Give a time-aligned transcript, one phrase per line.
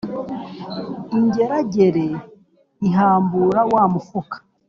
[1.17, 2.05] ingeragere
[2.87, 4.35] ihambura wa mufuka